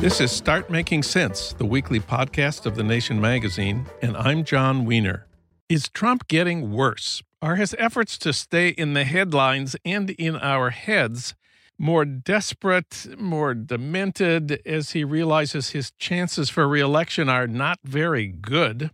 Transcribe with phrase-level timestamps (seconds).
[0.00, 4.86] This is Start Making Sense, the weekly podcast of The Nation magazine, and I'm Jon
[4.86, 5.26] Wiener.
[5.68, 7.22] Is Trump getting worse?
[7.42, 11.34] Are his efforts to stay in the headlines and in our heads
[11.78, 18.92] more desperate, more demented as he realizes his chances for reelection are not very good?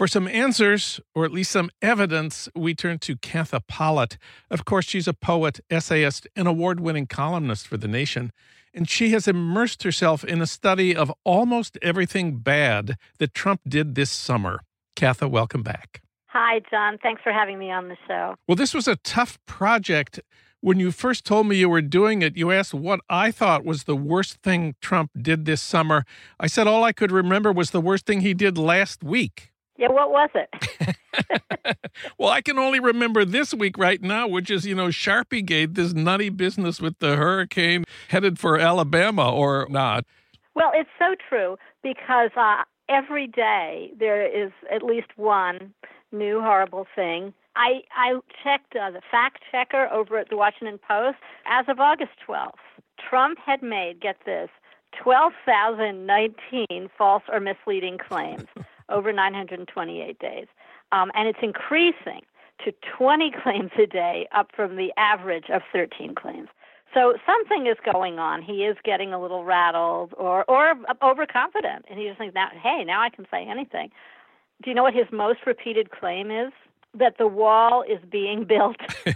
[0.00, 4.16] For some answers, or at least some evidence, we turn to Katha Pollitt.
[4.50, 8.32] Of course, she's a poet, essayist, and award winning columnist for The Nation
[8.72, 13.94] and she has immersed herself in a study of almost everything bad that Trump did
[13.94, 14.60] this summer.
[14.96, 16.00] Katha, welcome back.
[16.28, 16.96] Hi, Jon.
[17.02, 18.36] Thanks for having me on the show.
[18.48, 20.18] Well, this was a tough project.
[20.62, 23.84] When you first told me you were doing it, you asked what I thought was
[23.84, 26.06] the worst thing Trump did this summer.
[26.38, 29.50] I said all I could remember was the worst thing he did last week.
[29.80, 30.50] Yeah, what was it?
[32.18, 35.72] well, I can only remember this week right now, which is, you know, Sharpie Gate,
[35.72, 40.04] this nutty business with the hurricane headed for Alabama or not.
[40.54, 45.72] Well, it's so true because uh, every day there is at least one
[46.12, 47.32] new horrible thing.
[47.56, 51.16] I, I checked uh, the fact checker over at the Washington Post.
[51.46, 52.52] As of August 12th,
[53.08, 54.50] Trump had made, get this,
[55.02, 58.44] 12,019 false or misleading claims
[58.90, 60.46] over 928 days.
[60.92, 62.22] Um, and it's increasing
[62.64, 66.48] to 20 claims a day, up from the average of 13 claims.
[66.92, 68.42] So something is going on.
[68.42, 72.82] He is getting a little rattled or or overconfident, and he just thinks now, hey,
[72.84, 73.90] now I can say anything.
[74.62, 76.52] Do you know what his most repeated claim is?
[76.92, 78.76] That the wall is being built.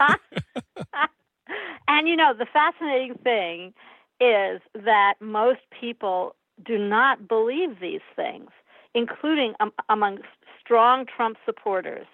[1.88, 3.74] and you know the fascinating thing
[4.20, 8.50] is that most people do not believe these things
[8.94, 10.18] including um, among
[10.60, 12.06] strong Trump supporters,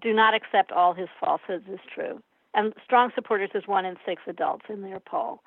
[0.00, 2.22] do not accept all his falsehoods as true.
[2.54, 5.40] And strong supporters is one in six adults in their poll.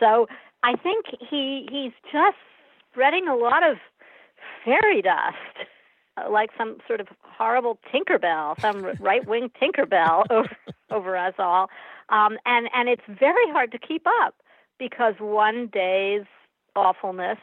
[0.00, 0.26] So
[0.62, 2.36] I think he he's just
[2.90, 3.76] spreading a lot of
[4.64, 5.68] fairy dust,
[6.30, 10.56] like some sort of horrible Tinkerbell, some right wing Tinkerbell over
[10.90, 11.68] over us all.
[12.08, 14.34] Um, and and it's very hard to keep up
[14.78, 16.24] because one day's
[16.76, 17.38] awfulness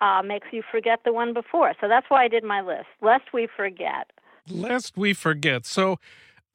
[0.00, 1.74] uh, makes you forget the one before.
[1.80, 4.10] So that's why I did my list, lest we forget.
[4.48, 5.64] Lest we forget.
[5.66, 5.98] So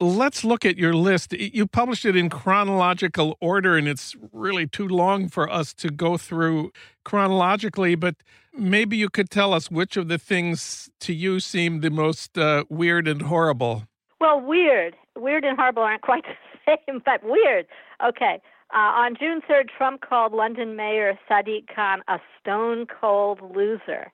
[0.00, 1.32] let's look at your list.
[1.32, 6.16] You published it in chronological order, and it's really too long for us to go
[6.16, 6.72] through
[7.04, 8.16] chronologically, but
[8.56, 12.64] maybe you could tell us which of the things to you seem the most uh,
[12.68, 13.84] weird and horrible.
[14.20, 14.96] Well, weird.
[15.16, 16.24] Weird and horrible aren't quite
[16.66, 17.66] the same, but weird.
[18.04, 18.40] Okay.
[18.72, 24.12] Uh, on June 3rd, Trump called London Mayor Sadiq Khan a stone cold loser.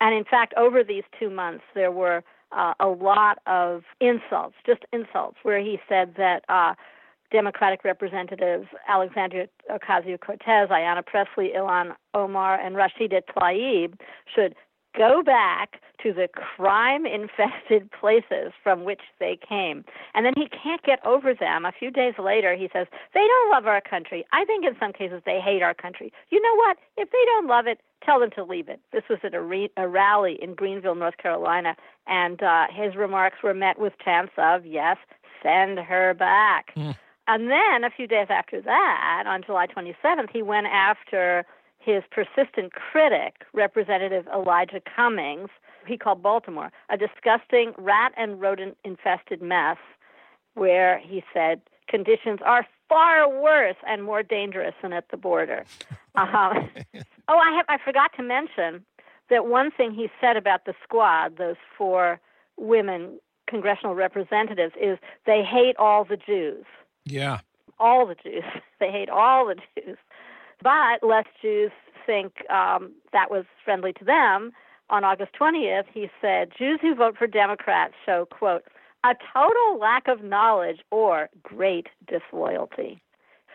[0.00, 4.84] And in fact, over these two months, there were uh, a lot of insults, just
[4.92, 6.74] insults, where he said that uh,
[7.30, 13.94] Democratic representatives Alexandria Ocasio Cortez, Ayanna Pressley, Ilhan Omar, and Rashida Tlaib
[14.34, 14.56] should
[14.96, 19.84] go back to the crime infested places from which they came.
[20.14, 21.64] And then he can't get over them.
[21.64, 24.24] A few days later, he says, They don't love our country.
[24.32, 26.12] I think in some cases they hate our country.
[26.30, 26.76] You know what?
[26.96, 28.80] If they don't love it, tell them to leave it.
[28.92, 31.76] This was at a, re- a rally in Greenville, North Carolina,
[32.06, 34.96] and uh, his remarks were met with chants of, Yes,
[35.42, 36.74] send her back.
[36.76, 36.96] Mm.
[37.28, 41.44] And then a few days after that, on July 27th, he went after
[41.84, 45.48] his persistent critic, Representative Elijah Cummings,
[45.86, 49.78] he called Baltimore, a disgusting rat and rodent infested mess
[50.54, 55.64] where he said conditions are far worse and more dangerous than at the border.
[56.14, 56.68] Um,
[57.26, 58.84] oh, I have I forgot to mention
[59.30, 62.20] that one thing he said about the squad, those four
[62.58, 63.18] women
[63.48, 66.66] congressional representatives, is they hate all the Jews.
[67.06, 67.40] Yeah.
[67.78, 68.44] All the Jews.
[68.78, 69.96] They hate all the Jews.
[70.62, 71.72] But less Jews
[72.06, 74.52] think um, that was friendly to them.
[74.90, 78.64] On August 20th, he said, Jews who vote for Democrats show, quote,
[79.04, 83.02] a total lack of knowledge or great disloyalty.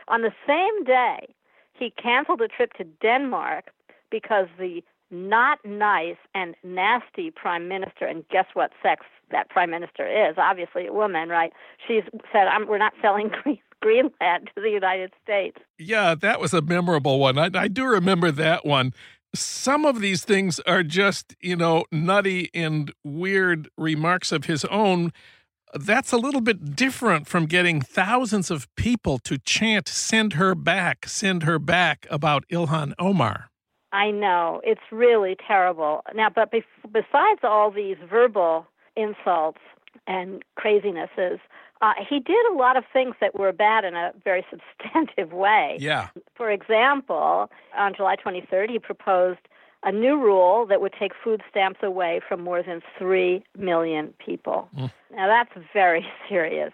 [0.07, 1.27] On the same day,
[1.74, 3.65] he canceled a trip to Denmark
[4.10, 8.06] because the not nice and nasty prime minister.
[8.06, 10.36] And guess what sex that prime minister is?
[10.38, 11.53] Obviously a woman, right?
[11.88, 12.01] She
[12.31, 15.57] said, "We're not selling green." Greenland to the United States.
[15.77, 17.38] Yeah, that was a memorable one.
[17.38, 18.94] I, I do remember that one
[19.35, 25.12] some of these things are just, you know, nutty and weird remarks of his own.
[25.74, 31.07] That's a little bit different from getting thousands of people to chant, send her back,
[31.07, 33.50] send her back about Ilhan Omar.
[33.91, 34.62] I know.
[34.63, 36.01] It's really terrible.
[36.13, 38.65] Now, but besides all these verbal
[38.95, 39.59] insults
[40.07, 41.39] and crazinesses,
[41.81, 44.45] uh, he did a lot of things that were bad in a very
[44.81, 45.77] substantive way.
[45.79, 46.09] Yeah.
[46.35, 49.39] For example, on July 23rd, he proposed
[49.83, 54.68] a new rule that would take food stamps away from more than 3 million people.
[54.77, 54.91] Mm.
[55.13, 56.74] Now, that's very serious.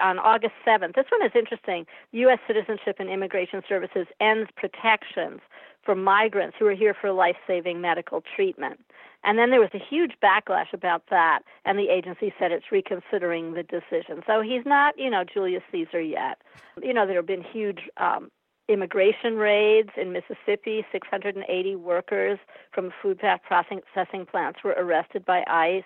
[0.00, 1.86] On August 7th, this one is interesting.
[2.12, 2.38] U.S.
[2.46, 5.40] Citizenship and Immigration Services ends protections
[5.84, 8.80] for migrants who are here for life saving medical treatment.
[9.24, 13.54] And then there was a huge backlash about that, and the agency said it's reconsidering
[13.54, 14.22] the decision.
[14.26, 16.38] So he's not, you know, Julius Caesar yet.
[16.82, 18.30] You know, there have been huge um,
[18.68, 20.84] immigration raids in Mississippi.
[20.90, 22.38] 680 workers
[22.72, 25.84] from food processing plants were arrested by ICE.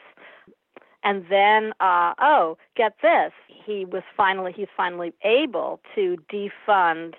[1.05, 7.15] And then, uh, oh, get this, he was finally he's finally able to defund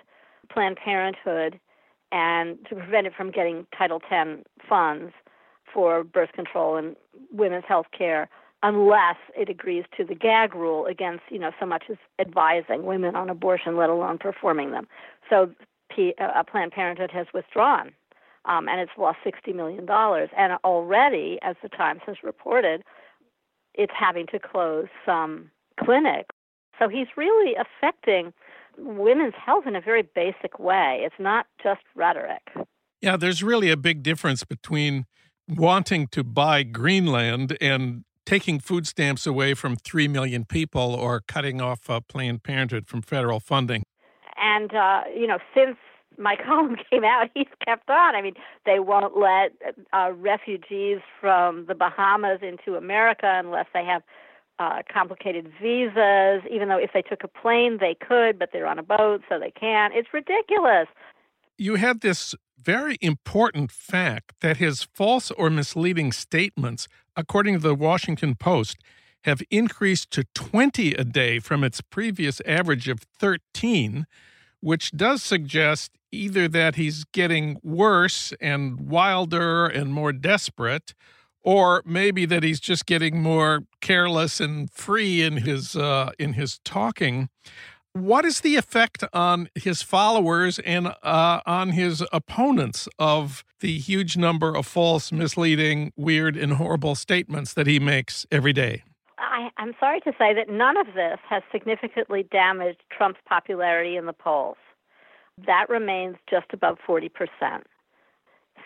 [0.50, 1.60] Planned Parenthood
[2.12, 5.12] and to prevent it from getting Title X funds
[5.72, 6.96] for birth control and
[7.30, 8.28] women's health care
[8.62, 13.14] unless it agrees to the gag rule against, you know, so much as advising women
[13.14, 14.88] on abortion, let alone performing them.
[15.30, 15.50] So
[15.94, 17.92] P- uh, Planned Parenthood has withdrawn,
[18.46, 19.88] um, and it's lost $60 million.
[19.88, 22.82] And already, as the Times has reported,
[23.74, 26.34] it's having to close some clinics.
[26.78, 28.32] So he's really affecting
[28.78, 31.00] women's health in a very basic way.
[31.04, 32.42] It's not just rhetoric.
[33.00, 35.06] Yeah, there's really a big difference between
[35.48, 41.60] wanting to buy Greenland and taking food stamps away from 3 million people or cutting
[41.60, 43.82] off uh, Planned Parenthood from federal funding.
[44.36, 45.76] And, uh, you know, since
[46.18, 48.14] my column came out, he's kept on.
[48.14, 48.34] I mean,
[48.66, 49.52] they won't let
[49.92, 54.02] uh, refugees from the Bahamas into America unless they have
[54.58, 58.78] uh, complicated visas, even though if they took a plane, they could, but they're on
[58.78, 59.94] a boat, so they can't.
[59.94, 60.88] It's ridiculous.
[61.56, 67.74] You had this very important fact that his false or misleading statements, according to the
[67.74, 68.78] Washington Post,
[69.24, 74.06] have increased to 20 a day from its previous average of 13,
[74.60, 80.94] which does suggest either that he's getting worse and wilder and more desperate,
[81.48, 86.58] or maybe that he's just getting more careless and free in his uh, in his
[86.58, 87.30] talking.
[87.94, 94.14] What is the effect on his followers and uh, on his opponents of the huge
[94.18, 98.82] number of false, misleading, weird, and horrible statements that he makes every day?
[99.16, 104.04] I, I'm sorry to say that none of this has significantly damaged Trump's popularity in
[104.04, 104.58] the polls.
[105.46, 107.08] That remains just above 40%.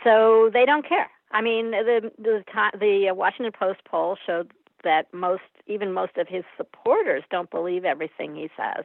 [0.03, 1.09] So they don't care.
[1.33, 2.45] I mean, the the,
[2.79, 4.53] the Washington Post poll showed
[4.85, 8.85] that most, even most of his supporters, don't believe everything he says.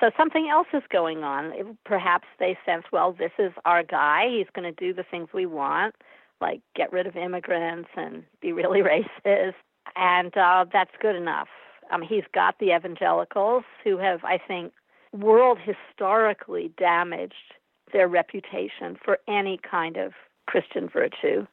[0.00, 1.76] So something else is going on.
[1.84, 4.28] Perhaps they sense, well, this is our guy.
[4.30, 5.94] He's going to do the things we want,
[6.40, 8.80] like get rid of immigrants and be really
[9.26, 9.54] racist,
[9.96, 11.48] and uh, that's good enough.
[11.90, 14.72] Um, he's got the evangelicals who have, I think,
[15.12, 17.54] world historically damaged
[17.92, 20.12] their reputation for any kind of
[20.46, 21.46] Christian virtue,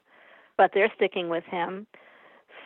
[0.59, 1.87] but they're sticking with him.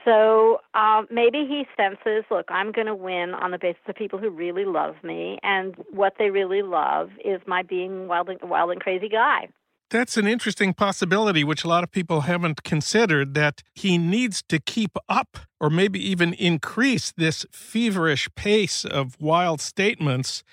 [0.03, 4.19] So uh, maybe he senses, look, I'm going to win on the basis of people
[4.19, 8.71] who really love me, and what they really love is my being wild and, wild
[8.71, 9.47] and crazy guy.
[9.91, 13.35] That's an interesting possibility, which a lot of people haven't considered.
[13.35, 19.61] That he needs to keep up, or maybe even increase, this feverish pace of wild
[19.61, 20.43] statements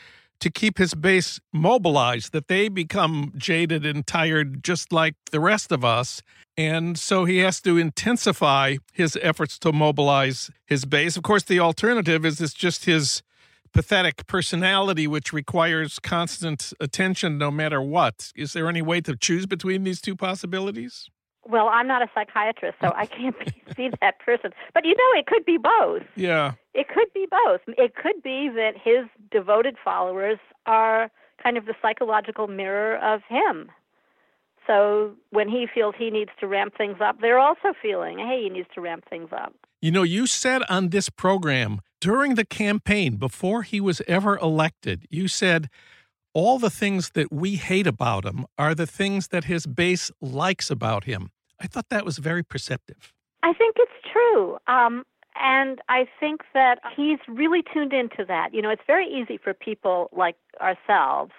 [0.41, 5.73] to keep his base mobilized, that they become jaded and tired just like the rest
[5.73, 6.23] of us.
[6.61, 11.17] And so he has to intensify his efforts to mobilize his base.
[11.17, 13.23] Of course, the alternative is it's just his
[13.73, 18.31] pathetic personality, which requires constant attention no matter what.
[18.37, 21.09] Is there any way to choose between these two possibilities?
[21.49, 23.35] Well, I'm not a psychiatrist, so I can't
[23.75, 24.51] be, that person.
[24.75, 26.03] But you know, it could be both.
[26.15, 26.53] Yeah.
[26.75, 27.63] It could be both.
[27.69, 31.11] It could be that his devoted followers are
[31.43, 33.71] kind of the psychological mirror of him.
[34.71, 38.51] So when he feels he needs to ramp things up, they're also feeling, hey, he
[38.51, 39.53] needs to ramp things up.
[39.83, 45.07] You know, you said on this program during the campaign, before he was ever elected,
[45.11, 45.69] you said
[46.35, 50.71] all the things that we hate about him are the things that his base likes
[50.71, 51.31] about him.
[51.61, 53.13] I thought that was very perceptive.
[53.43, 54.57] I think it's true.
[54.69, 58.55] Um, and I think that he's really tuned into that.
[58.55, 61.33] You know, it's very easy for people like ourselves,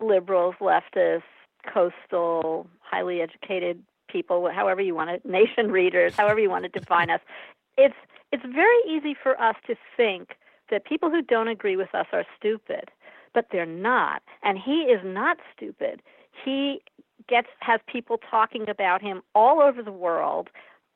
[0.00, 1.24] liberals, leftists,
[1.72, 7.10] coastal, highly educated people, however you want to, nation readers, however you want to define
[7.10, 7.20] us.
[7.76, 7.94] It's
[8.32, 10.36] it's very easy for us to think
[10.70, 12.90] that people who don't agree with us are stupid,
[13.32, 14.22] but they're not.
[14.42, 16.02] And he is not stupid.
[16.44, 16.80] He
[17.28, 20.48] gets has people talking about him all over the world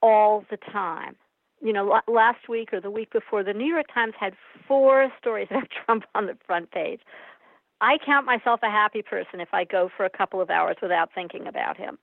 [0.02, 1.16] all the time.
[1.60, 4.34] You know, last week or the week before, the New York Times had
[4.66, 7.00] four stories about Trump on the front page.
[7.80, 11.10] I count myself a happy person if I go for a couple of hours without
[11.14, 11.98] thinking about him.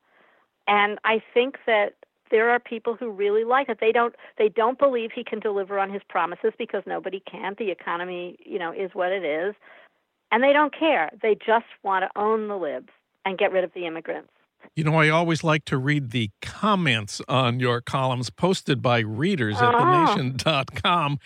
[0.68, 1.96] And I think that
[2.32, 3.78] there are people who really like it.
[3.80, 7.56] They don't they don't believe he can deliver on his promises because nobody can.
[7.58, 9.54] The economy, you know, is what it is.
[10.32, 11.12] And they don't care.
[11.22, 12.90] They just want to own the libs
[13.26, 14.30] and get rid of the immigrants.
[14.76, 19.58] You know, I always like to read the comments on your columns posted by readers
[19.58, 20.12] at ah.
[20.12, 20.16] Oh.
[20.16, 21.20] thenation.com.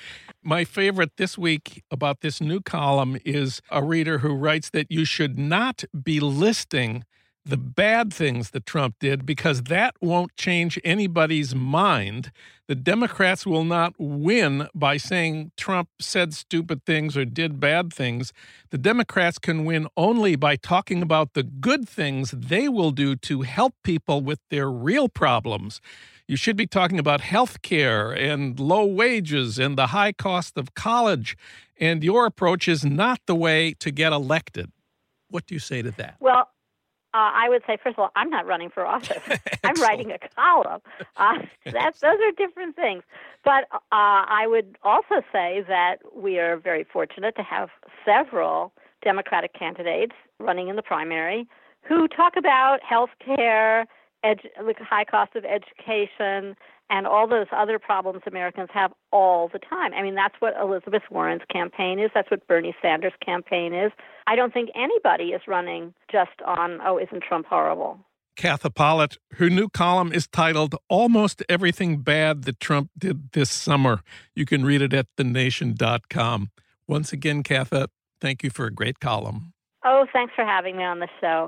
[0.43, 5.03] My favorite this week about this new column is a reader who writes that you
[5.03, 7.03] should not be listing
[7.43, 12.31] the bad things that Trump did because that won't change anybody's mind.
[12.67, 18.31] The Democrats will not win by saying Trump said stupid things or did bad things.
[18.69, 23.41] The Democrats can win only by talking about the good things they will do to
[23.41, 25.81] help people with their real problems.
[26.29, 30.75] You should be talking about health care and low wages and the high cost of
[30.75, 31.36] college.
[31.79, 34.71] And your approach is not the way to get elected.
[35.31, 36.17] What do you say to that?
[36.19, 36.41] Well,
[37.15, 39.17] uh, I would say, first of all, I'm not running for office.
[39.63, 40.81] I'm writing a column.
[41.17, 43.01] Uh, that's those are different things.
[43.43, 47.69] But uh, I would also say that we are very fortunate to have
[48.05, 48.71] several
[49.03, 51.48] Democratic candidates running in the primary
[51.88, 53.88] who talk about health care,
[54.25, 56.55] edu- the high cost of education,
[56.89, 59.93] and all those other problems Americans have all the time.
[59.93, 62.09] I mean, that's what Elizabeth Warren's campaign is.
[62.13, 63.91] That's what Bernie Sanders' campaign is.
[64.27, 67.99] I don't think anybody is running just on, oh, isn't Trump horrible?
[68.38, 74.01] Katha Pollitt, her new column is titled Almost Everything Bad That Trump Did This Summer.
[74.33, 76.51] You can read it at thenation.com.
[76.88, 77.88] Once again, Katha,
[78.21, 79.53] thank you for a great column.
[79.83, 81.47] Oh, thanks for having me on the show.